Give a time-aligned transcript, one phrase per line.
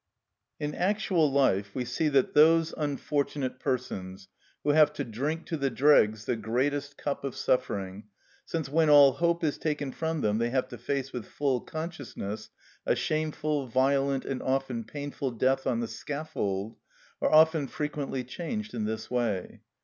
[0.59, 4.29] In actual life we see that those unfortunate persons
[4.63, 8.05] who have to drink to the dregs the greatest cup of suffering,
[8.43, 12.49] since when all hope is taken from them they have to face with full consciousness
[12.83, 16.77] a shameful, violent, and often painful death on the scaffold,
[17.21, 19.61] are very frequently changed in this way.